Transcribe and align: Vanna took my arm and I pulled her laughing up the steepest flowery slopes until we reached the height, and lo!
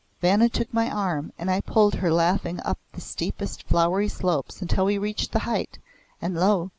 Vanna 0.19 0.49
took 0.49 0.73
my 0.73 0.89
arm 0.89 1.31
and 1.37 1.51
I 1.51 1.61
pulled 1.61 1.93
her 1.93 2.11
laughing 2.11 2.59
up 2.65 2.79
the 2.93 2.99
steepest 2.99 3.61
flowery 3.67 4.07
slopes 4.09 4.59
until 4.59 4.85
we 4.85 4.97
reached 4.97 5.31
the 5.31 5.41
height, 5.45 5.77
and 6.19 6.33
lo! 6.33 6.69